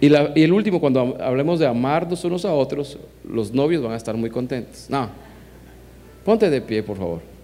[0.00, 4.14] Y, el último, cuando hablemos de amarnos unos a otros, los novios van a estar
[4.14, 4.86] muy contentos.
[4.88, 5.08] No,
[6.24, 7.35] ponte de pie, por favor.